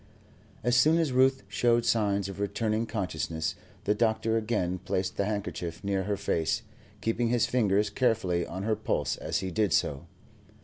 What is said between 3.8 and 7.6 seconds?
the doctor again placed the handkerchief near her face, keeping his